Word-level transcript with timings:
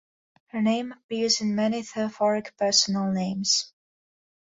Her 0.47 0.63
name 0.63 0.93
appears 0.93 1.41
in 1.41 1.53
many 1.53 1.83
theophoric 1.83 2.55
personal 2.57 3.11
names. 3.11 3.71